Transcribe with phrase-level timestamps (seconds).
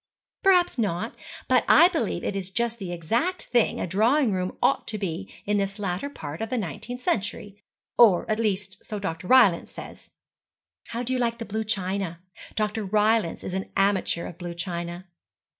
[0.41, 1.13] 'Perhaps not.
[1.47, 5.31] But I believe it is just the exact thing a drawing room ought to be
[5.45, 7.63] in this latter part of the nineteenth century;
[7.99, 9.27] or, at least, so Dr.
[9.27, 10.09] Rylance says.
[10.87, 12.19] How do you like the blue china?
[12.55, 12.83] Dr.
[12.83, 15.05] Rylance is an amateur of blue china.